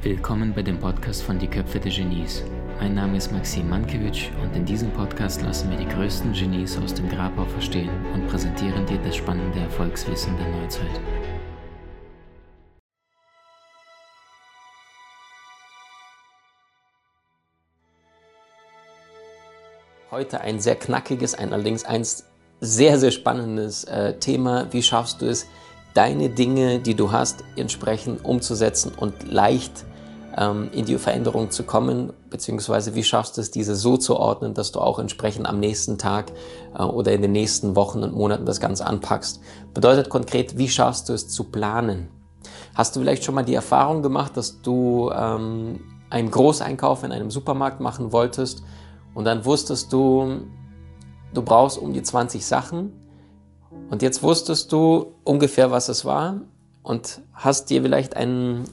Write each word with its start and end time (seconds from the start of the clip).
Willkommen 0.00 0.54
bei 0.54 0.62
dem 0.62 0.80
Podcast 0.80 1.22
von 1.24 1.38
Die 1.38 1.46
Köpfe 1.46 1.78
der 1.78 1.92
Genies. 1.92 2.42
Mein 2.80 2.94
Name 2.94 3.18
ist 3.18 3.30
Maxim 3.32 3.68
Mankewitsch 3.68 4.30
und 4.42 4.56
in 4.56 4.64
diesem 4.64 4.90
Podcast 4.92 5.42
lassen 5.42 5.68
wir 5.68 5.76
die 5.76 5.86
größten 5.86 6.32
Genies 6.32 6.78
aus 6.78 6.94
dem 6.94 7.06
Grabau 7.10 7.44
verstehen 7.44 7.90
und 8.14 8.26
präsentieren 8.28 8.86
dir 8.86 8.96
das 9.04 9.16
spannende 9.16 9.60
Erfolgswissen 9.60 10.34
der 10.38 10.48
Neuzeit. 10.48 11.00
Heute 20.10 20.40
ein 20.40 20.60
sehr 20.60 20.76
knackiges, 20.76 21.34
ein 21.34 21.52
allerdings 21.52 21.84
eins 21.84 22.24
sehr, 22.60 22.98
sehr 22.98 23.10
spannendes 23.10 23.84
äh, 23.84 24.18
Thema. 24.18 24.66
Wie 24.72 24.82
schaffst 24.82 25.22
du 25.22 25.26
es, 25.26 25.46
deine 25.94 26.28
Dinge, 26.28 26.78
die 26.78 26.94
du 26.94 27.12
hast, 27.12 27.44
entsprechend 27.56 28.24
umzusetzen 28.24 28.92
und 28.96 29.30
leicht 29.30 29.84
ähm, 30.36 30.68
in 30.72 30.84
die 30.84 30.98
Veränderung 30.98 31.50
zu 31.50 31.64
kommen, 31.64 32.12
beziehungsweise 32.30 32.94
wie 32.94 33.02
schaffst 33.02 33.36
du 33.36 33.40
es, 33.40 33.50
diese 33.50 33.74
so 33.74 33.96
zu 33.96 34.16
ordnen, 34.16 34.54
dass 34.54 34.72
du 34.72 34.80
auch 34.80 34.98
entsprechend 34.98 35.46
am 35.46 35.58
nächsten 35.58 35.98
Tag 35.98 36.32
äh, 36.78 36.82
oder 36.82 37.12
in 37.12 37.22
den 37.22 37.32
nächsten 37.32 37.76
Wochen 37.76 38.02
und 38.02 38.14
Monaten 38.14 38.44
das 38.44 38.60
Ganze 38.60 38.86
anpackst. 38.86 39.40
Bedeutet 39.72 40.08
konkret, 40.08 40.58
wie 40.58 40.68
schaffst 40.68 41.08
du 41.08 41.14
es 41.14 41.28
zu 41.28 41.44
planen? 41.44 42.08
Hast 42.74 42.94
du 42.94 43.00
vielleicht 43.00 43.24
schon 43.24 43.34
mal 43.34 43.42
die 43.42 43.54
Erfahrung 43.54 44.02
gemacht, 44.02 44.36
dass 44.36 44.60
du 44.60 45.10
ähm, 45.10 45.80
einen 46.10 46.30
Großeinkauf 46.30 47.04
in 47.04 47.12
einem 47.12 47.30
Supermarkt 47.30 47.80
machen 47.80 48.12
wolltest 48.12 48.62
und 49.14 49.24
dann 49.24 49.46
wusstest 49.46 49.92
du, 49.92 50.42
du 51.34 51.42
brauchst 51.42 51.78
um 51.78 51.92
die 51.92 52.02
20 52.02 52.44
Sachen 52.44 52.92
und 53.90 54.02
jetzt 54.02 54.22
wusstest 54.22 54.72
du 54.72 55.14
ungefähr, 55.24 55.70
was 55.70 55.88
es 55.88 56.04
war 56.04 56.40
und 56.82 57.20
hast 57.34 57.70
dir 57.70 57.82
vielleicht 57.82 58.16
einen 58.16 58.64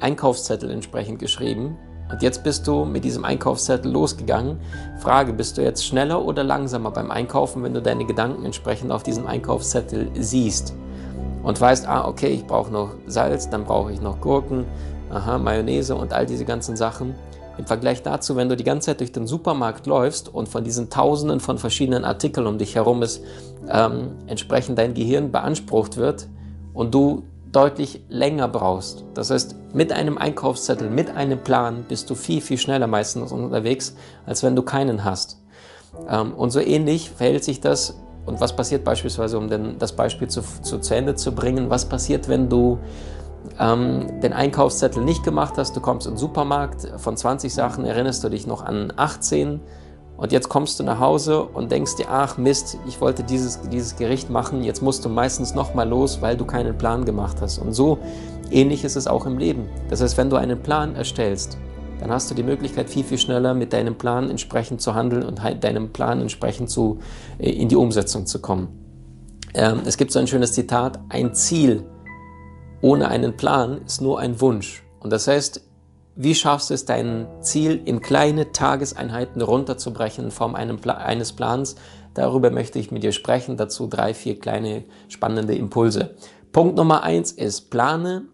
Einkaufszettel 0.00 0.70
entsprechend 0.70 1.18
geschrieben. 1.18 1.76
Und 2.10 2.22
jetzt 2.22 2.42
bist 2.42 2.66
du 2.66 2.84
mit 2.84 3.04
diesem 3.04 3.24
Einkaufszettel 3.24 3.92
losgegangen. 3.92 4.58
Frage, 4.98 5.32
bist 5.32 5.56
du 5.56 5.62
jetzt 5.62 5.86
schneller 5.86 6.24
oder 6.24 6.42
langsamer 6.42 6.90
beim 6.90 7.10
Einkaufen, 7.10 7.62
wenn 7.62 7.72
du 7.72 7.80
deine 7.80 8.04
Gedanken 8.04 8.44
entsprechend 8.44 8.90
auf 8.90 9.02
diesem 9.02 9.26
Einkaufszettel 9.26 10.10
siehst? 10.18 10.74
Und 11.42 11.60
weißt, 11.60 11.86
ah, 11.86 12.08
okay, 12.08 12.28
ich 12.28 12.46
brauche 12.46 12.72
noch 12.72 12.90
Salz, 13.06 13.48
dann 13.48 13.64
brauche 13.64 13.92
ich 13.92 14.00
noch 14.00 14.20
Gurken, 14.20 14.64
aha, 15.10 15.38
Mayonnaise 15.38 15.94
und 15.94 16.12
all 16.12 16.26
diese 16.26 16.44
ganzen 16.44 16.76
Sachen. 16.76 17.14
Im 17.58 17.66
Vergleich 17.66 18.02
dazu, 18.02 18.36
wenn 18.36 18.48
du 18.48 18.56
die 18.56 18.64
ganze 18.64 18.86
Zeit 18.86 19.00
durch 19.00 19.12
den 19.12 19.26
Supermarkt 19.26 19.86
läufst 19.86 20.32
und 20.32 20.48
von 20.48 20.64
diesen 20.64 20.88
Tausenden 20.88 21.40
von 21.40 21.58
verschiedenen 21.58 22.04
Artikeln 22.04 22.46
um 22.46 22.58
dich 22.58 22.74
herum 22.74 23.02
ist, 23.02 23.22
ähm, 23.68 24.12
entsprechend 24.26 24.78
dein 24.78 24.94
Gehirn 24.94 25.30
beansprucht 25.30 25.96
wird 25.96 26.28
und 26.72 26.94
du 26.94 27.24
deutlich 27.52 28.02
länger 28.08 28.48
brauchst. 28.48 29.04
Das 29.14 29.30
heißt, 29.30 29.56
mit 29.74 29.92
einem 29.92 30.18
Einkaufszettel, 30.18 30.88
mit 30.88 31.10
einem 31.16 31.40
Plan 31.40 31.84
bist 31.88 32.08
du 32.08 32.14
viel, 32.14 32.40
viel 32.40 32.58
schneller 32.58 32.86
meistens 32.86 33.32
unterwegs, 33.32 33.94
als 34.24 34.42
wenn 34.42 34.54
du 34.54 34.62
keinen 34.62 35.04
hast. 35.04 35.38
Ähm, 36.08 36.32
und 36.34 36.50
so 36.50 36.60
ähnlich 36.60 37.10
verhält 37.10 37.44
sich 37.44 37.60
das. 37.60 37.98
Und 38.26 38.40
was 38.40 38.54
passiert 38.54 38.84
beispielsweise, 38.84 39.38
um 39.38 39.48
den, 39.48 39.78
das 39.78 39.92
Beispiel 39.92 40.28
zu, 40.28 40.42
zu, 40.62 40.78
zu 40.78 40.94
Ende 40.94 41.14
zu 41.16 41.32
bringen, 41.34 41.70
was 41.70 41.86
passiert, 41.86 42.28
wenn 42.28 42.48
du 42.48 42.78
ähm, 43.58 44.20
den 44.20 44.32
Einkaufszettel 44.32 45.04
nicht 45.04 45.22
gemacht 45.22 45.54
hast, 45.56 45.76
du 45.76 45.80
kommst 45.80 46.06
in 46.06 46.14
den 46.14 46.18
Supermarkt, 46.18 46.92
von 46.96 47.16
20 47.16 47.52
Sachen 47.52 47.84
erinnerst 47.84 48.22
du 48.24 48.28
dich 48.28 48.46
noch 48.46 48.64
an 48.64 48.92
18 48.96 49.60
und 50.16 50.32
jetzt 50.32 50.50
kommst 50.50 50.78
du 50.78 50.84
nach 50.84 51.00
Hause 51.00 51.42
und 51.42 51.72
denkst 51.72 51.96
dir, 51.96 52.06
ach 52.10 52.36
Mist, 52.36 52.76
ich 52.86 53.00
wollte 53.00 53.22
dieses, 53.22 53.60
dieses 53.70 53.96
Gericht 53.96 54.28
machen, 54.28 54.62
jetzt 54.62 54.82
musst 54.82 55.04
du 55.04 55.08
meistens 55.08 55.54
nochmal 55.54 55.88
los, 55.88 56.20
weil 56.20 56.36
du 56.36 56.44
keinen 56.44 56.76
Plan 56.76 57.06
gemacht 57.06 57.38
hast. 57.40 57.58
Und 57.58 57.72
so 57.72 57.98
ähnlich 58.50 58.84
ist 58.84 58.96
es 58.96 59.06
auch 59.06 59.24
im 59.24 59.38
Leben. 59.38 59.68
Das 59.88 60.02
heißt, 60.02 60.18
wenn 60.18 60.28
du 60.28 60.36
einen 60.36 60.62
Plan 60.62 60.94
erstellst, 60.94 61.56
dann 62.00 62.10
hast 62.10 62.30
du 62.30 62.34
die 62.34 62.42
Möglichkeit, 62.42 62.90
viel, 62.90 63.04
viel 63.04 63.16
schneller 63.16 63.54
mit 63.54 63.72
deinem 63.72 63.96
Plan 63.96 64.28
entsprechend 64.28 64.82
zu 64.82 64.94
handeln 64.94 65.22
und 65.22 65.42
halt 65.42 65.64
deinem 65.64 65.90
Plan 65.90 66.20
entsprechend 66.20 66.68
zu, 66.68 66.98
äh, 67.38 67.50
in 67.50 67.68
die 67.68 67.76
Umsetzung 67.76 68.26
zu 68.26 68.40
kommen. 68.40 68.68
Ähm, 69.54 69.80
es 69.86 69.96
gibt 69.96 70.12
so 70.12 70.18
ein 70.18 70.26
schönes 70.26 70.52
Zitat, 70.52 71.00
ein 71.08 71.34
Ziel 71.34 71.84
ohne 72.80 73.08
einen 73.08 73.36
Plan 73.36 73.82
ist 73.84 74.00
nur 74.00 74.20
ein 74.20 74.40
Wunsch. 74.40 74.82
Und 75.00 75.10
das 75.10 75.26
heißt, 75.26 75.62
wie 76.16 76.34
schaffst 76.34 76.70
du 76.70 76.74
es, 76.74 76.84
dein 76.84 77.26
Ziel 77.40 77.80
in 77.84 78.00
kleine 78.00 78.52
Tageseinheiten 78.52 79.42
runterzubrechen 79.42 80.26
in 80.26 80.30
Form 80.30 80.54
eines 80.54 81.32
Plans? 81.32 81.76
Darüber 82.14 82.50
möchte 82.50 82.78
ich 82.78 82.90
mit 82.90 83.02
dir 83.02 83.12
sprechen. 83.12 83.56
Dazu 83.56 83.86
drei, 83.86 84.12
vier 84.14 84.38
kleine 84.38 84.84
spannende 85.08 85.54
Impulse. 85.54 86.16
Punkt 86.52 86.76
Nummer 86.76 87.04
eins 87.04 87.32
ist, 87.32 87.70
plane 87.70 88.24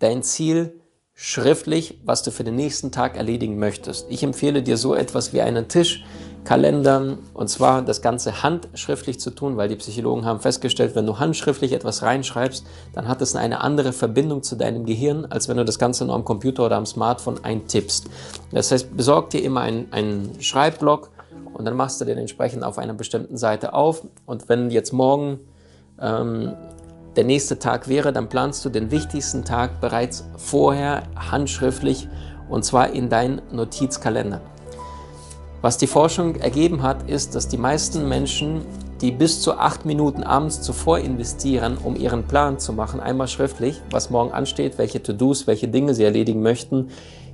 dein 0.00 0.22
Ziel 0.22 0.80
schriftlich, 1.14 2.00
was 2.04 2.22
du 2.22 2.30
für 2.30 2.44
den 2.44 2.56
nächsten 2.56 2.92
Tag 2.92 3.16
erledigen 3.16 3.58
möchtest. 3.58 4.06
Ich 4.10 4.22
empfehle 4.22 4.62
dir 4.62 4.76
so 4.76 4.94
etwas 4.94 5.32
wie 5.32 5.42
einen 5.42 5.68
Tisch, 5.68 6.04
Kalender 6.44 7.18
und 7.34 7.48
zwar 7.48 7.82
das 7.82 8.02
Ganze 8.02 8.42
handschriftlich 8.42 9.20
zu 9.20 9.30
tun, 9.30 9.56
weil 9.56 9.68
die 9.68 9.76
Psychologen 9.76 10.24
haben 10.24 10.40
festgestellt, 10.40 10.94
wenn 10.94 11.06
du 11.06 11.18
handschriftlich 11.18 11.72
etwas 11.72 12.02
reinschreibst, 12.02 12.64
dann 12.94 13.08
hat 13.08 13.20
es 13.20 13.36
eine 13.36 13.60
andere 13.60 13.92
Verbindung 13.92 14.42
zu 14.42 14.56
deinem 14.56 14.86
Gehirn, 14.86 15.26
als 15.26 15.48
wenn 15.48 15.58
du 15.58 15.64
das 15.64 15.78
Ganze 15.78 16.04
nur 16.04 16.14
am 16.14 16.24
Computer 16.24 16.66
oder 16.66 16.76
am 16.76 16.86
Smartphone 16.86 17.44
eintippst. 17.44 18.08
Das 18.52 18.72
heißt, 18.72 18.96
besorg 18.96 19.30
dir 19.30 19.42
immer 19.42 19.60
einen, 19.60 19.92
einen 19.92 20.40
Schreibblock 20.40 21.10
und 21.52 21.64
dann 21.64 21.76
machst 21.76 22.00
du 22.00 22.04
den 22.04 22.18
entsprechend 22.18 22.64
auf 22.64 22.78
einer 22.78 22.94
bestimmten 22.94 23.36
Seite 23.36 23.74
auf 23.74 24.02
und 24.26 24.48
wenn 24.48 24.70
jetzt 24.70 24.92
morgen 24.92 25.40
ähm, 26.00 26.54
der 27.16 27.24
nächste 27.24 27.58
Tag 27.58 27.88
wäre, 27.88 28.12
dann 28.12 28.28
planst 28.28 28.64
du 28.64 28.70
den 28.70 28.90
wichtigsten 28.90 29.44
Tag 29.44 29.80
bereits 29.80 30.24
vorher 30.36 31.02
handschriftlich 31.16 32.08
und 32.48 32.64
zwar 32.64 32.90
in 32.90 33.08
deinen 33.08 33.42
Notizkalender. 33.52 34.40
Was 35.62 35.76
die 35.76 35.86
Forschung 35.86 36.36
ergeben 36.36 36.82
hat, 36.82 37.10
ist, 37.10 37.34
dass 37.34 37.46
die 37.46 37.58
meisten 37.58 38.08
Menschen, 38.08 38.62
die 39.02 39.10
bis 39.12 39.42
zu 39.42 39.58
acht 39.58 39.84
Minuten 39.84 40.22
abends 40.22 40.62
zuvor 40.62 41.00
investieren, 41.00 41.76
um 41.76 41.96
ihren 41.96 42.24
Plan 42.24 42.58
zu 42.58 42.72
machen, 42.72 42.98
einmal 42.98 43.28
schriftlich, 43.28 43.82
was 43.90 44.08
morgen 44.08 44.32
ansteht, 44.32 44.78
welche 44.78 45.02
To-Dos, 45.02 45.46
welche 45.46 45.68
Dinge 45.68 45.94
sie 45.94 46.04
erledigen 46.04 46.40
möchten, 46.40 46.88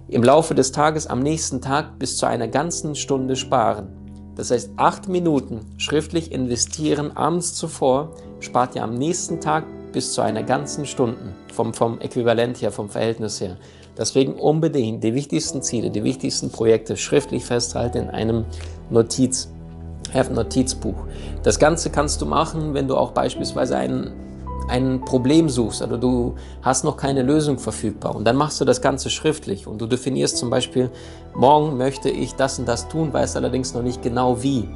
im 0.09 0.25
Laufe 0.25 0.57
des 0.57 0.73
Tages 0.73 1.07
am 1.07 1.21
nächsten 1.21 1.61
Tag 1.61 2.01
bis 2.01 2.17
zu 2.17 2.27
einer 2.27 2.49
ganzen 2.49 2.97
Stunde 2.97 3.37
sparen. 3.37 3.89
Das 4.35 4.51
heißt, 4.51 4.73
acht 4.77 5.09
Minuten 5.09 5.61
schriftlich 5.79 6.33
investieren 6.33 7.17
abends 7.17 7.55
zuvor 7.55 8.11
spart 8.41 8.75
ihr 8.75 8.83
am 8.83 8.95
nächsten 8.95 9.41
Tag 9.41 9.65
bis 9.93 10.13
zu 10.13 10.21
einer 10.21 10.43
ganzen 10.43 10.85
Stunde 10.85 11.35
vom, 11.53 11.73
vom 11.73 12.01
Äquivalent 12.01 12.61
her, 12.61 12.73
vom 12.73 12.89
Verhältnis 12.89 13.41
her. 13.41 13.57
Deswegen 13.99 14.35
unbedingt 14.35 15.03
die 15.03 15.15
wichtigsten 15.15 15.63
Ziele, 15.63 15.91
die 15.91 16.05
wichtigsten 16.05 16.51
Projekte 16.51 16.97
schriftlich 16.97 17.45
festhalten 17.45 17.99
in 17.99 18.11
einem 18.11 18.45
Notiz, 18.91 19.49
Notizbuch. 20.33 20.95
Das 21.43 21.59
Ganze 21.59 21.91
kannst 21.91 22.23
du 22.23 22.27
machen, 22.27 22.75
wenn 22.75 22.89
du 22.89 22.97
auch 22.97 23.13
beispielsweise 23.13 23.77
ein, 23.77 24.13
ein 24.69 25.01
Problem 25.05 25.49
suchst 25.49 25.83
oder 25.83 25.99
du 25.99 26.37
hast 26.63 26.85
noch 26.85 26.97
keine 26.97 27.23
Lösung 27.23 27.59
verfügbar 27.59 28.15
und 28.15 28.25
dann 28.25 28.37
machst 28.37 28.61
du 28.61 28.65
das 28.65 28.81
Ganze 28.81 29.11
schriftlich 29.11 29.67
und 29.67 29.81
du 29.81 29.87
definierst 29.87 30.39
zum 30.39 30.49
Beispiel, 30.49 30.91
morgen 31.35 31.77
möchte 31.77 32.09
ich 32.09 32.35
das 32.35 32.59
und 32.59 32.67
das 32.67 32.89
tun, 32.89 33.13
weißt 33.13 33.37
allerdings 33.37 33.75
noch 33.75 33.83
nicht 33.83 34.03
genau 34.03 34.43
wie. 34.43 34.69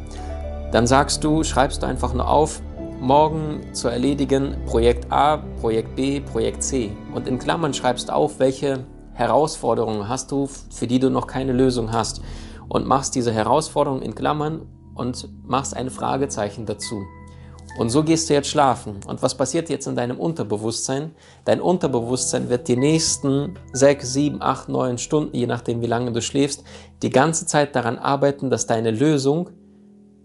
Dann 0.72 0.86
sagst 0.86 1.24
du, 1.24 1.42
schreibst 1.42 1.82
du 1.82 1.86
einfach 1.86 2.12
nur 2.12 2.28
auf, 2.28 2.60
morgen 3.00 3.60
zu 3.72 3.88
erledigen 3.88 4.56
Projekt 4.66 5.10
A, 5.10 5.38
Projekt 5.60 5.96
B, 5.96 6.20
Projekt 6.20 6.62
C. 6.62 6.92
Und 7.14 7.26
in 7.26 7.38
Klammern 7.38 7.72
schreibst 7.72 8.08
du 8.08 8.14
auf, 8.14 8.38
welche 8.38 8.84
Herausforderungen 9.20 10.08
hast 10.08 10.32
du, 10.32 10.46
für 10.46 10.86
die 10.86 10.98
du 10.98 11.10
noch 11.10 11.26
keine 11.26 11.52
Lösung 11.52 11.92
hast. 11.92 12.22
Und 12.68 12.86
machst 12.86 13.14
diese 13.14 13.32
Herausforderung 13.32 14.00
in 14.00 14.14
Klammern 14.14 14.62
und 14.94 15.28
machst 15.46 15.76
ein 15.76 15.90
Fragezeichen 15.90 16.64
dazu. 16.64 17.02
Und 17.78 17.90
so 17.90 18.02
gehst 18.02 18.30
du 18.30 18.34
jetzt 18.34 18.48
schlafen. 18.48 19.00
Und 19.06 19.22
was 19.22 19.36
passiert 19.36 19.68
jetzt 19.68 19.86
in 19.86 19.94
deinem 19.94 20.18
Unterbewusstsein? 20.18 21.12
Dein 21.44 21.60
Unterbewusstsein 21.60 22.48
wird 22.48 22.66
die 22.66 22.76
nächsten 22.76 23.58
sechs, 23.72 24.12
sieben, 24.12 24.40
acht, 24.40 24.68
neun 24.68 24.96
Stunden, 24.96 25.36
je 25.36 25.46
nachdem 25.46 25.82
wie 25.82 25.86
lange 25.86 26.12
du 26.12 26.22
schläfst, 26.22 26.64
die 27.02 27.10
ganze 27.10 27.44
Zeit 27.46 27.76
daran 27.76 27.98
arbeiten, 27.98 28.48
dass 28.48 28.66
deine 28.66 28.90
Lösung 28.90 29.50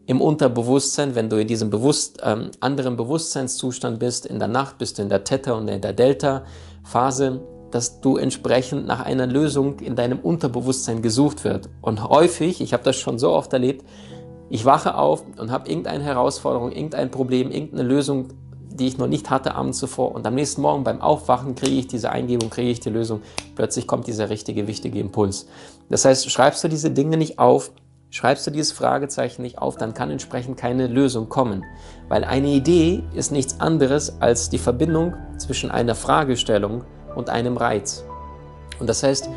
im 0.05 0.21
Unterbewusstsein, 0.21 1.15
wenn 1.15 1.29
du 1.29 1.35
in 1.39 1.47
diesem 1.47 1.69
bewusst, 1.69 2.19
ähm, 2.23 2.51
anderen 2.61 2.95
Bewusstseinszustand 2.95 3.99
bist, 3.99 4.25
in 4.25 4.39
der 4.39 4.47
Nacht 4.47 4.77
bist 4.77 4.97
du 4.97 5.01
in 5.01 5.09
der 5.09 5.23
Theta- 5.23 5.53
und 5.53 5.67
in 5.67 5.81
der 5.81 5.93
Delta-Phase, 5.93 7.41
dass 7.75 7.99
du 7.99 8.15
entsprechend 8.15 8.87
nach 8.87 9.01
einer 9.01 9.27
Lösung 9.27 9.81
in 9.81 9.97
deinem 9.97 10.19
Unterbewusstsein 10.19 11.01
gesucht 11.01 11.43
wird. 11.43 11.67
Und 11.81 12.01
häufig, 12.07 12.61
ich 12.61 12.71
habe 12.71 12.83
das 12.83 12.95
schon 12.95 13.19
so 13.19 13.33
oft 13.33 13.51
erlebt, 13.51 13.83
ich 14.49 14.63
wache 14.63 14.95
auf 14.95 15.25
und 15.37 15.51
habe 15.51 15.67
irgendeine 15.69 16.05
Herausforderung, 16.05 16.71
irgendein 16.71 17.11
Problem, 17.11 17.51
irgendeine 17.51 17.83
Lösung, 17.83 18.29
die 18.69 18.87
ich 18.87 18.97
noch 18.97 19.07
nicht 19.07 19.29
hatte 19.29 19.55
abends 19.55 19.77
zuvor. 19.79 20.15
Und 20.15 20.25
am 20.25 20.35
nächsten 20.35 20.61
Morgen 20.61 20.85
beim 20.85 21.01
Aufwachen 21.01 21.55
kriege 21.55 21.75
ich 21.75 21.87
diese 21.87 22.11
Eingebung, 22.11 22.49
kriege 22.49 22.69
ich 22.69 22.79
die 22.79 22.89
Lösung. 22.89 23.21
Plötzlich 23.55 23.87
kommt 23.87 24.07
dieser 24.07 24.29
richtige, 24.29 24.67
wichtige 24.67 24.97
Impuls. 25.01 25.47
Das 25.89 26.05
heißt, 26.05 26.31
schreibst 26.31 26.63
du 26.63 26.69
diese 26.69 26.91
Dinge 26.91 27.17
nicht 27.17 27.39
auf, 27.39 27.71
Schreibst 28.11 28.47
du 28.47 28.51
dieses 28.51 28.71
Fragezeichen 28.71 29.41
nicht 29.41 29.57
auf, 29.57 29.75
dann 29.75 29.93
kann 29.93 30.09
entsprechend 30.09 30.55
keine 30.55 30.87
Lösung 30.87 31.27
kommen. 31.27 31.65
Weil 32.07 32.23
eine 32.23 32.47
Idee 32.47 33.03
ist 33.13 33.33
nichts 33.33 33.59
anderes 33.59 34.21
als 34.21 34.49
die 34.49 34.57
Verbindung 34.57 35.15
zwischen 35.37 35.69
einer 35.69 35.95
Fragestellung 35.95 36.85
und 37.15 37.29
einem 37.29 37.57
Reiz. 37.57 38.03
Und 38.79 38.87
das 38.89 39.03
heißt, 39.03 39.29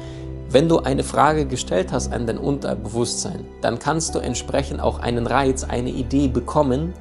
wenn 0.51 0.69
du 0.69 0.79
eine 0.79 1.05
Frage 1.05 1.47
gestellt 1.47 1.93
hast 1.93 2.13
an 2.13 2.27
dein 2.27 2.39
Unterbewusstsein, 2.39 3.45
dann 3.61 3.79
kannst 3.79 4.15
du 4.15 4.19
entsprechend 4.19 4.81
auch 4.81 4.99
einen 4.99 5.27
Reiz, 5.27 5.65
eine 5.65 5.91
Idee 5.91 6.29
bekommen, 6.29 6.95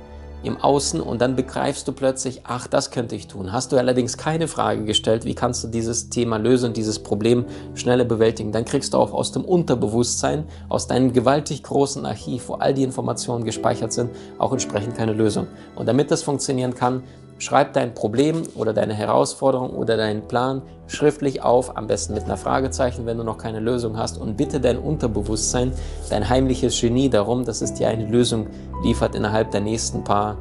im 0.44 0.58
Außen 0.58 1.02
und 1.02 1.20
dann 1.22 1.36
begreifst 1.36 1.88
du 1.88 1.92
plötzlich, 1.92 2.42
ach, 2.44 2.68
das 2.68 2.92
könnte 2.92 3.16
ich 3.16 3.28
tun. 3.28 3.52
Hast 3.52 3.72
du 3.72 3.78
allerdings 3.78 4.18
keine 4.18 4.48
Frage 4.48 4.86
gestellt, 4.86 5.26
wie 5.26 5.34
kannst 5.34 5.64
du 5.64 5.68
dieses 5.68 6.10
Thema 6.10 6.38
lösen, 6.38 6.74
dieses 6.74 7.00
Problem 7.00 7.46
schneller 7.74 8.06
bewältigen, 8.06 8.52
dann 8.52 8.66
kriegst 8.66 8.94
du 8.94 8.98
auch 8.98 9.14
aus 9.14 9.32
dem 9.32 9.44
Unterbewusstsein, 9.44 10.46
aus 10.70 10.88
deinem 10.88 11.12
gewaltig 11.12 11.64
großen 11.64 12.06
Archiv, 12.06 12.50
wo 12.50 12.54
all 12.56 12.74
die 12.74 12.84
Informationen 12.84 13.46
gespeichert 13.46 13.94
sind, 13.94 14.12
auch 14.38 14.52
entsprechend 14.52 14.96
keine 14.96 15.14
Lösung. 15.14 15.48
Und 15.76 15.88
damit 15.88 16.12
das 16.12 16.24
funktionieren 16.24 16.76
kann, 16.76 17.04
Schreib 17.40 17.74
dein 17.74 17.94
Problem 17.94 18.44
oder 18.56 18.74
deine 18.74 18.94
Herausforderung 18.94 19.70
oder 19.72 19.96
deinen 19.96 20.28
Plan 20.28 20.64
schriftlich 20.88 21.44
auf, 21.44 21.78
am 21.78 21.86
besten 21.86 22.14
mit 22.14 22.24
einer 22.24 22.38
Fragezeichen, 22.38 23.06
wenn 23.06 23.18
du 23.18 23.24
noch 23.24 23.38
keine 23.38 23.60
Lösung 23.60 23.98
hast 23.98 24.18
und 24.18 24.38
bitte 24.38 24.60
dein 24.60 24.78
Unterbewusstsein, 24.80 25.72
dein 26.10 26.28
heimliches 26.28 26.80
Genie 26.80 27.10
darum, 27.10 27.46
dass 27.46 27.62
es 27.62 27.74
dir 27.74 27.90
eine 27.90 28.06
Lösung 28.06 28.48
liefert 28.84 29.14
innerhalb 29.14 29.52
der 29.52 29.62
nächsten 29.62 30.04
paar 30.04 30.38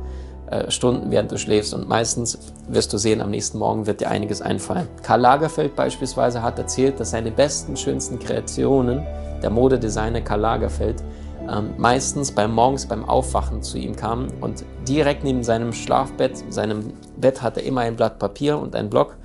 äh, 0.50 0.70
Stunden, 0.70 1.10
während 1.10 1.32
du 1.32 1.38
schläfst 1.38 1.74
und 1.74 1.88
meistens 1.88 2.38
wirst 2.68 2.92
du 2.92 2.98
sehen, 2.98 3.20
am 3.20 3.30
nächsten 3.30 3.58
Morgen 3.58 3.86
wird 3.86 4.00
dir 4.00 4.08
einiges 4.08 4.40
einfallen. 4.40 4.88
Karl 5.02 5.20
Lagerfeld 5.20 5.74
beispielsweise 5.74 6.42
hat 6.42 6.58
erzählt, 6.58 7.00
dass 7.00 7.10
seine 7.10 7.30
besten, 7.30 7.76
schönsten 7.76 8.18
Kreationen, 8.18 9.04
der 9.42 9.50
Modedesigner 9.50 10.20
Karl 10.20 10.40
Lagerfeld, 10.40 11.02
ähm, 11.50 11.74
meistens 11.76 12.32
beim 12.32 12.52
Morgens 12.52 12.86
beim 12.86 13.04
Aufwachen 13.04 13.62
zu 13.62 13.78
ihm 13.78 13.96
kam 13.96 14.28
und 14.40 14.64
direkt 14.88 15.24
neben 15.24 15.42
seinem 15.42 15.72
Schlafbett, 15.72 16.44
seinem 16.52 16.92
Bett 17.16 17.42
hatte 17.42 17.60
er 17.60 17.66
immer 17.66 17.82
ein 17.82 17.96
Blatt 17.96 18.18
Papier 18.18 18.58
und 18.58 18.74
ein 18.74 18.90
Block 18.90 19.16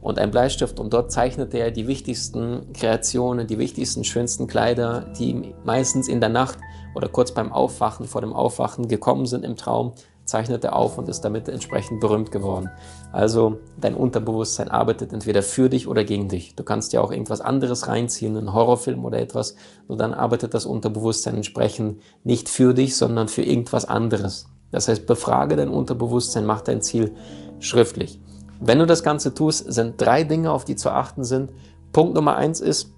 und 0.00 0.18
ein 0.18 0.30
Bleistift 0.30 0.78
und 0.78 0.92
dort 0.92 1.10
zeichnete 1.10 1.58
er 1.58 1.70
die 1.70 1.86
wichtigsten 1.88 2.72
Kreationen, 2.72 3.46
die 3.46 3.58
wichtigsten, 3.58 4.04
schönsten 4.04 4.46
Kleider, 4.46 5.06
die 5.18 5.54
meistens 5.64 6.08
in 6.08 6.20
der 6.20 6.28
Nacht 6.30 6.58
oder 6.94 7.08
kurz 7.08 7.32
beim 7.32 7.52
Aufwachen, 7.52 8.06
vor 8.06 8.20
dem 8.20 8.32
Aufwachen 8.32 8.88
gekommen 8.88 9.26
sind 9.26 9.44
im 9.44 9.56
Traum, 9.56 9.92
zeichnet 10.26 10.64
er 10.64 10.76
auf 10.76 10.98
und 10.98 11.08
ist 11.08 11.22
damit 11.22 11.48
entsprechend 11.48 12.00
berühmt 12.00 12.30
geworden. 12.30 12.68
Also 13.12 13.60
dein 13.80 13.94
Unterbewusstsein 13.94 14.68
arbeitet 14.68 15.12
entweder 15.12 15.42
für 15.42 15.70
dich 15.70 15.88
oder 15.88 16.04
gegen 16.04 16.28
dich. 16.28 16.54
Du 16.54 16.64
kannst 16.64 16.92
ja 16.92 17.00
auch 17.00 17.12
irgendwas 17.12 17.40
anderes 17.40 17.88
reinziehen, 17.88 18.36
einen 18.36 18.52
Horrorfilm 18.52 19.04
oder 19.04 19.18
etwas, 19.18 19.54
nur 19.88 19.96
dann 19.96 20.12
arbeitet 20.12 20.52
das 20.52 20.66
Unterbewusstsein 20.66 21.36
entsprechend 21.36 22.02
nicht 22.24 22.48
für 22.48 22.74
dich, 22.74 22.96
sondern 22.96 23.28
für 23.28 23.42
irgendwas 23.42 23.84
anderes. 23.84 24.46
Das 24.72 24.88
heißt, 24.88 25.06
befrage 25.06 25.56
dein 25.56 25.68
Unterbewusstsein, 25.68 26.44
mach 26.44 26.60
dein 26.60 26.82
Ziel 26.82 27.14
schriftlich. 27.60 28.20
Wenn 28.60 28.78
du 28.78 28.86
das 28.86 29.02
Ganze 29.02 29.32
tust, 29.32 29.72
sind 29.72 30.00
drei 30.00 30.24
Dinge, 30.24 30.50
auf 30.50 30.64
die 30.64 30.76
zu 30.76 30.90
achten 30.90 31.24
sind. 31.24 31.52
Punkt 31.92 32.14
Nummer 32.14 32.36
eins 32.36 32.60
ist, 32.60 32.90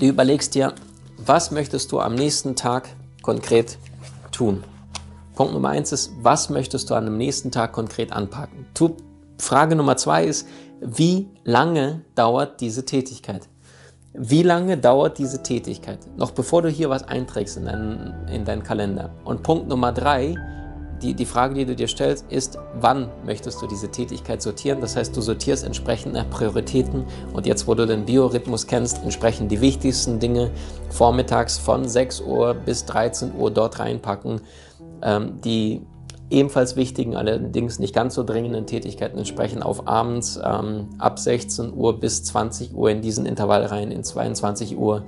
du 0.00 0.06
überlegst 0.06 0.54
dir, 0.54 0.74
was 1.18 1.50
möchtest 1.50 1.92
du 1.92 2.00
am 2.00 2.14
nächsten 2.14 2.56
Tag 2.56 2.88
konkret 3.22 3.78
tun? 4.32 4.64
Punkt 5.36 5.52
Nummer 5.52 5.68
eins 5.68 5.92
ist, 5.92 6.12
was 6.22 6.48
möchtest 6.48 6.88
du 6.88 6.94
an 6.94 7.04
dem 7.04 7.18
nächsten 7.18 7.50
Tag 7.50 7.72
konkret 7.72 8.10
anpacken? 8.10 8.66
Tu, 8.72 8.96
Frage 9.38 9.76
Nummer 9.76 9.98
zwei 9.98 10.24
ist, 10.24 10.48
wie 10.80 11.28
lange 11.44 12.00
dauert 12.14 12.62
diese 12.62 12.86
Tätigkeit? 12.86 13.46
Wie 14.14 14.42
lange 14.42 14.78
dauert 14.78 15.18
diese 15.18 15.42
Tätigkeit? 15.42 15.98
Noch 16.16 16.30
bevor 16.30 16.62
du 16.62 16.70
hier 16.70 16.88
was 16.88 17.02
einträgst 17.02 17.58
in 17.58 17.66
deinen, 17.66 18.28
in 18.28 18.46
deinen 18.46 18.62
Kalender. 18.62 19.10
Und 19.24 19.42
Punkt 19.42 19.68
Nummer 19.68 19.92
drei, 19.92 20.36
die, 21.02 21.12
die 21.12 21.26
Frage, 21.26 21.54
die 21.54 21.66
du 21.66 21.76
dir 21.76 21.88
stellst, 21.88 22.24
ist, 22.30 22.58
wann 22.80 23.10
möchtest 23.26 23.60
du 23.60 23.66
diese 23.66 23.90
Tätigkeit 23.90 24.40
sortieren? 24.40 24.80
Das 24.80 24.96
heißt, 24.96 25.14
du 25.14 25.20
sortierst 25.20 25.64
entsprechend 25.64 26.14
nach 26.14 26.30
Prioritäten 26.30 27.04
und 27.34 27.44
jetzt, 27.44 27.66
wo 27.66 27.74
du 27.74 27.86
den 27.86 28.06
Biorhythmus 28.06 28.66
kennst, 28.66 29.02
entsprechend 29.02 29.52
die 29.52 29.60
wichtigsten 29.60 30.18
Dinge 30.18 30.50
vormittags 30.88 31.58
von 31.58 31.86
6 31.86 32.22
Uhr 32.22 32.54
bis 32.54 32.86
13 32.86 33.34
Uhr 33.34 33.50
dort 33.50 33.78
reinpacken 33.78 34.40
die 35.44 35.82
ebenfalls 36.30 36.76
wichtigen, 36.76 37.16
allerdings 37.16 37.78
nicht 37.78 37.94
ganz 37.94 38.14
so 38.14 38.24
dringenden 38.24 38.66
Tätigkeiten 38.66 39.18
entsprechen 39.18 39.62
auf 39.62 39.86
abends 39.86 40.40
ähm, 40.42 40.88
ab 40.98 41.18
16 41.18 41.72
Uhr 41.72 42.00
bis 42.00 42.24
20 42.24 42.74
Uhr 42.74 42.90
in 42.90 43.00
diesen 43.00 43.26
Intervallreihen 43.26 43.92
in 43.92 44.02
22 44.02 44.76
Uhr 44.76 45.04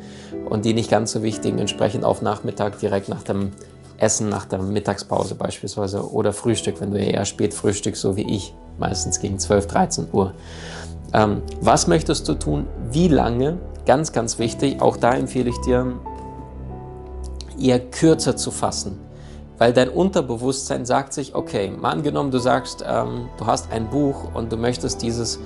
und 0.49 0.65
die 0.65 0.75
nicht 0.75 0.91
ganz 0.91 1.13
so 1.13 1.23
wichtigen 1.23 1.59
entsprechend 1.59 2.05
auf 2.05 2.23
Nachmittag 2.23 2.79
direkt 2.79 3.09
nach 3.09 3.23
dem 3.23 3.51
Essen, 3.97 4.29
nach 4.29 4.45
der 4.45 4.61
Mittagspause 4.61 5.35
beispielsweise 5.35 6.09
oder 6.13 6.33
Frühstück, 6.33 6.81
wenn 6.81 6.93
du 6.93 6.99
eher 6.99 7.25
spät 7.25 7.53
frühstückst, 7.53 8.01
so 8.01 8.17
wie 8.17 8.33
ich, 8.33 8.55
meistens 8.79 9.19
gegen 9.19 9.41
12, 9.41 9.67
13 9.67 10.07
Uhr. 10.13 10.35
Ähm, 11.13 11.43
was 11.61 11.89
möchtest 11.89 12.29
du 12.29 12.35
tun? 12.35 12.67
Wie 12.93 13.09
lange? 13.09 13.59
Ganz, 13.87 14.13
ganz 14.13 14.39
wichtig, 14.39 14.81
auch 14.81 14.97
da 14.97 15.15
empfehle 15.15 15.51
ich 15.51 15.59
dir, 15.63 15.95
eher 17.59 17.81
kürzer 17.81 18.37
zu 18.37 18.53
fassen 18.53 19.08
weil 19.59 19.73
dein 19.73 19.89
Unterbewusstsein 19.89 20.87
sagt 20.87 21.13
sich, 21.13 21.35
okay, 21.35 21.71
mal 21.71 21.91
angenommen, 21.91 22.31
du 22.31 22.39
sagst, 22.39 22.85
ähm, 22.87 23.29
du 23.39 23.47
hast 23.47 23.71
ein 23.73 23.91
Buch 23.91 24.35
und 24.35 24.53
du 24.53 24.57
möchtest 24.57 25.03
dieses 25.03 25.41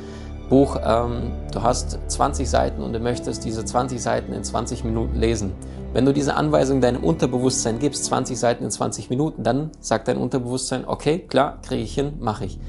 Buch, 0.49 0.77
ähm, 0.85 1.33
du 1.51 1.63
hast 1.63 1.99
20 2.09 2.49
Seiten 2.49 2.83
und 2.83 2.93
du 2.93 3.01
möchtest 3.01 3.45
diese 3.45 3.65
20 3.65 4.01
Seiten 4.01 4.33
in 4.35 4.45
20 4.45 4.85
Minuten 4.85 5.19
lesen. 5.19 5.53
Wenn 5.95 6.05
du 6.05 6.13
diese 6.13 6.35
Anweisung 6.35 6.81
deinem 6.81 7.03
Unterbewusstsein 7.03 7.79
gibst, 7.79 8.05
20 8.05 8.39
Seiten 8.39 8.65
in 8.65 8.71
20 8.71 9.09
Minuten, 9.09 9.43
dann 9.43 9.71
sagt 9.81 10.09
dein 10.09 10.19
Unterbewusstsein, 10.19 10.87
okay, 10.87 11.21
klar, 11.21 11.61
kriege 11.63 11.83
ich 11.83 11.95
hin, 11.95 12.15
mache 12.21 12.45
ich. 12.45 12.61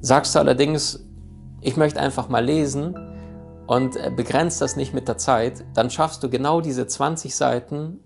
Sagst 0.00 0.34
du 0.34 0.40
allerdings, 0.40 1.04
ich 1.60 1.76
möchte 1.76 2.00
einfach 2.00 2.28
mal 2.28 2.44
lesen 2.44 2.96
und 3.66 3.96
äh, 3.96 4.10
begrenzt 4.14 4.60
das 4.60 4.76
nicht 4.76 4.92
mit 4.92 5.08
der 5.08 5.16
Zeit, 5.16 5.64
dann 5.72 5.90
schaffst 5.90 6.22
du 6.22 6.28
genau 6.28 6.60
diese 6.60 6.86
20 6.86 7.34
Seiten 7.34 8.00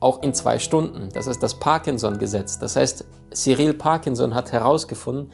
auch 0.00 0.22
in 0.22 0.34
zwei 0.34 0.58
Stunden. 0.58 1.08
Das 1.12 1.26
ist 1.26 1.42
das 1.42 1.58
Parkinson-Gesetz. 1.58 2.58
Das 2.58 2.76
heißt, 2.76 3.04
Cyril 3.32 3.74
Parkinson 3.74 4.34
hat 4.34 4.52
herausgefunden, 4.52 5.32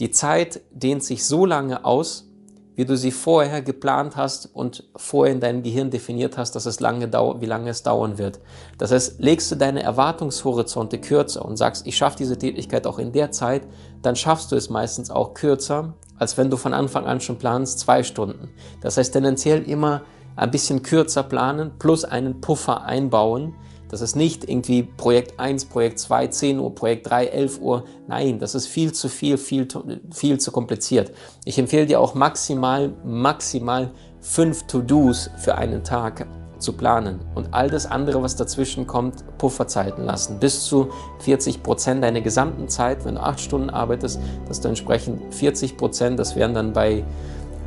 die 0.00 0.10
Zeit 0.10 0.60
dehnt 0.72 1.04
sich 1.04 1.24
so 1.24 1.46
lange 1.46 1.84
aus, 1.84 2.28
wie 2.76 2.84
du 2.84 2.96
sie 2.96 3.12
vorher 3.12 3.62
geplant 3.62 4.16
hast 4.16 4.46
und 4.46 4.84
vorher 4.96 5.32
in 5.32 5.40
deinem 5.40 5.62
Gehirn 5.62 5.90
definiert 5.90 6.36
hast, 6.36 6.56
dass 6.56 6.66
es 6.66 6.80
lange 6.80 7.08
dauert, 7.08 7.40
wie 7.40 7.46
lange 7.46 7.70
es 7.70 7.84
dauern 7.84 8.18
wird. 8.18 8.40
Das 8.78 8.90
heißt, 8.90 9.20
legst 9.20 9.50
du 9.52 9.56
deine 9.56 9.82
Erwartungshorizonte 9.82 10.98
kürzer 10.98 11.44
und 11.44 11.56
sagst, 11.56 11.86
ich 11.86 11.96
schaffe 11.96 12.16
diese 12.18 12.36
Tätigkeit 12.36 12.86
auch 12.86 12.98
in 12.98 13.12
der 13.12 13.30
Zeit, 13.30 13.62
dann 14.02 14.16
schaffst 14.16 14.50
du 14.50 14.56
es 14.56 14.70
meistens 14.70 15.10
auch 15.10 15.34
kürzer, 15.34 15.94
als 16.18 16.36
wenn 16.36 16.50
du 16.50 16.56
von 16.56 16.74
Anfang 16.74 17.06
an 17.06 17.20
schon 17.20 17.38
planst, 17.38 17.78
zwei 17.78 18.02
Stunden. 18.02 18.50
Das 18.80 18.96
heißt, 18.96 19.12
tendenziell 19.12 19.62
immer 19.62 20.02
ein 20.36 20.50
bisschen 20.50 20.82
kürzer 20.82 21.22
planen, 21.22 21.72
plus 21.78 22.04
einen 22.04 22.40
Puffer 22.40 22.82
einbauen, 22.82 23.54
das 23.88 24.00
ist 24.00 24.16
nicht 24.16 24.48
irgendwie 24.48 24.82
Projekt 24.82 25.38
1, 25.38 25.66
Projekt 25.66 25.98
2, 25.98 26.26
10 26.28 26.58
Uhr, 26.58 26.74
Projekt 26.74 27.10
3, 27.10 27.26
11 27.26 27.60
Uhr. 27.60 27.84
Nein, 28.08 28.38
das 28.38 28.54
ist 28.54 28.66
viel 28.66 28.92
zu 28.92 29.08
viel, 29.08 29.38
viel, 29.38 29.68
viel 30.12 30.38
zu 30.38 30.50
kompliziert. 30.50 31.12
Ich 31.44 31.58
empfehle 31.58 31.86
dir 31.86 32.00
auch 32.00 32.14
maximal, 32.14 32.92
maximal 33.04 33.90
fünf 34.20 34.66
To-Dos 34.66 35.30
für 35.36 35.56
einen 35.56 35.84
Tag 35.84 36.26
zu 36.58 36.72
planen 36.72 37.20
und 37.34 37.52
all 37.52 37.68
das 37.68 37.86
andere, 37.86 38.22
was 38.22 38.36
dazwischen 38.36 38.86
kommt, 38.86 39.22
Pufferzeiten 39.38 40.04
lassen. 40.04 40.38
Bis 40.40 40.64
zu 40.64 40.88
40 41.20 41.62
Prozent 41.62 42.02
deiner 42.02 42.22
gesamten 42.22 42.68
Zeit, 42.68 43.04
wenn 43.04 43.16
du 43.16 43.22
acht 43.22 43.40
Stunden 43.40 43.70
arbeitest, 43.70 44.18
dass 44.48 44.60
du 44.60 44.68
entsprechend 44.68 45.34
40 45.34 45.76
Prozent, 45.76 46.18
das 46.18 46.34
wären 46.36 46.54
dann 46.54 46.72
bei 46.72 47.04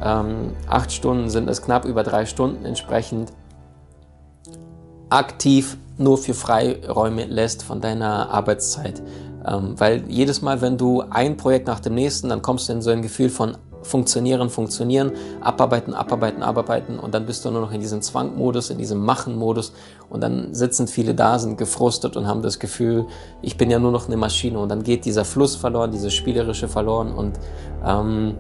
ähm, 0.04 0.52
acht 0.68 0.92
Stunden, 0.92 1.30
sind 1.30 1.48
es 1.50 1.62
knapp 1.62 1.86
über 1.86 2.04
drei 2.04 2.26
Stunden 2.26 2.66
entsprechend 2.66 3.32
aktiv 5.10 5.78
nur 5.98 6.18
für 6.18 6.34
Freiräume 6.34 7.26
lässt 7.26 7.64
von 7.64 7.82
deiner 7.82 8.30
Arbeitszeit. 8.30 9.02
Ähm, 9.46 9.76
weil 9.78 10.04
jedes 10.08 10.42
Mal, 10.42 10.62
wenn 10.62 10.78
du 10.78 11.04
ein 11.10 11.38
Projekt 11.38 11.68
nach 11.68 11.80
dem 11.80 11.96
nächsten, 11.96 12.30
dann 12.30 12.42
kommst 12.42 12.70
du 12.70 12.74
in 12.74 12.82
so 12.82 12.90
ein 12.90 13.02
Gefühl 13.02 13.30
von 13.30 13.58
funktionieren, 13.88 14.50
funktionieren, 14.50 15.12
abarbeiten, 15.40 15.94
abarbeiten, 15.94 16.44
abarbeiten 16.44 17.00
und 17.00 17.14
dann 17.14 17.26
bist 17.26 17.46
du 17.46 17.52
nur 17.52 17.62
noch 17.62 17.72
in 17.72 17.80
diesem 17.80 18.02
Zwangmodus, 18.02 18.70
in 18.70 18.78
diesem 18.78 19.04
Machen-Modus 19.04 19.72
und 20.10 20.22
dann 20.22 20.54
sitzen 20.54 20.88
viele 20.88 21.16
da, 21.16 21.40
sind 21.40 21.58
gefrustet 21.58 22.18
und 22.18 22.28
haben 22.28 22.42
das 22.42 22.60
Gefühl, 22.60 23.06
ich 23.42 23.58
bin 23.58 23.72
ja 23.72 23.80
nur 23.80 23.92
noch 23.92 24.08
eine 24.08 24.18
Maschine 24.18 24.60
und 24.60 24.70
dann 24.70 24.84
geht 24.84 25.06
dieser 25.06 25.26
Fluss 25.26 25.56
verloren, 25.56 25.92
dieses 25.92 26.14
Spielerische 26.14 26.68
verloren 26.68 27.12
und 27.14 27.40
ähm, 27.86 28.36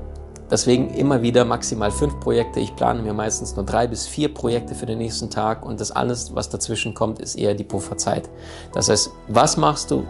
Deswegen 0.49 0.89
immer 0.89 1.21
wieder 1.21 1.45
maximal 1.45 1.91
fünf 1.91 2.19
Projekte. 2.19 2.59
Ich 2.59 2.75
plane 2.75 3.01
mir 3.01 3.13
meistens 3.13 3.55
nur 3.55 3.65
drei 3.65 3.87
bis 3.87 4.07
vier 4.07 4.33
Projekte 4.33 4.75
für 4.75 4.85
den 4.85 4.97
nächsten 4.99 5.29
Tag 5.29 5.65
und 5.65 5.79
das 5.79 5.91
alles, 5.91 6.33
was 6.35 6.49
dazwischen 6.49 6.93
kommt, 6.93 7.19
ist 7.19 7.35
eher 7.35 7.53
die 7.53 7.63
Pufferzeit. 7.63 8.29
Das 8.73 8.89
heißt, 8.89 9.11
was 9.27 9.57
machst 9.57 9.91
du? 9.91 10.05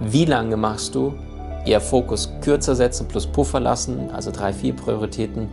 Wie 0.00 0.24
lange 0.24 0.56
machst 0.56 0.94
du? 0.94 1.14
eher 1.66 1.80
Fokus 1.80 2.30
kürzer 2.40 2.74
setzen 2.74 3.08
plus 3.08 3.26
Puffer 3.26 3.60
lassen, 3.60 4.10
also 4.10 4.30
drei, 4.30 4.52
vier 4.52 4.74
Prioritäten. 4.74 5.48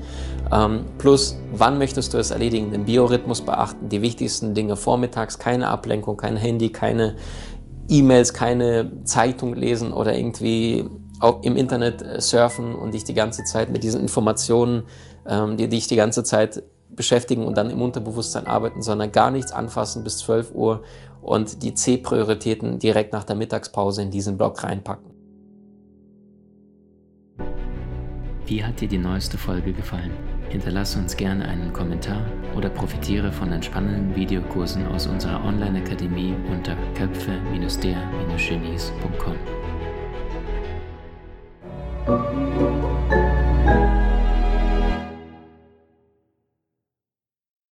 Ähm, 0.51 0.85
plus, 0.97 1.37
wann 1.53 1.77
möchtest 1.77 2.13
du 2.13 2.17
es 2.17 2.31
erledigen? 2.31 2.71
Den 2.71 2.85
Biorhythmus 2.85 3.41
beachten, 3.41 3.89
die 3.89 4.01
wichtigsten 4.01 4.53
Dinge 4.53 4.75
vormittags, 4.75 5.39
keine 5.39 5.69
Ablenkung, 5.69 6.17
kein 6.17 6.35
Handy, 6.35 6.69
keine 6.69 7.15
E-Mails, 7.87 8.33
keine 8.33 9.03
Zeitung 9.03 9.53
lesen 9.53 9.93
oder 9.93 10.15
irgendwie 10.15 10.85
auch 11.21 11.43
im 11.43 11.55
Internet 11.55 12.01
äh, 12.01 12.19
surfen 12.19 12.75
und 12.75 12.93
dich 12.93 13.03
die 13.03 13.13
ganze 13.13 13.43
Zeit 13.43 13.71
mit 13.71 13.83
diesen 13.83 14.01
Informationen, 14.01 14.83
ähm, 15.25 15.57
die 15.57 15.69
dich 15.69 15.87
die 15.87 15.95
ganze 15.95 16.23
Zeit 16.23 16.63
beschäftigen 16.89 17.45
und 17.45 17.55
dann 17.57 17.69
im 17.69 17.81
Unterbewusstsein 17.81 18.47
arbeiten, 18.47 18.81
sondern 18.81 19.11
gar 19.11 19.31
nichts 19.31 19.51
anfassen 19.51 20.03
bis 20.03 20.17
12 20.19 20.53
Uhr 20.53 20.83
und 21.21 21.63
die 21.63 21.73
C-Prioritäten 21.73 22.79
direkt 22.79 23.13
nach 23.13 23.23
der 23.23 23.37
Mittagspause 23.37 24.01
in 24.01 24.11
diesen 24.11 24.37
Block 24.37 24.63
reinpacken. 24.63 25.11
Wie 28.45 28.63
hat 28.63 28.81
dir 28.81 28.89
die 28.89 28.97
neueste 28.97 29.37
Folge 29.37 29.71
gefallen? 29.71 30.11
Hinterlasse 30.49 30.99
uns 30.99 31.15
gerne 31.15 31.47
einen 31.47 31.71
Kommentar 31.71 32.25
oder 32.57 32.69
profitiere 32.69 33.31
von 33.31 33.51
den 33.51 33.63
spannenden 33.63 34.13
Videokursen 34.13 34.85
aus 34.87 35.07
unserer 35.07 35.45
Online-Akademie 35.45 36.35
unter 36.51 36.75
köpfe-der-genies.com. 36.95 39.37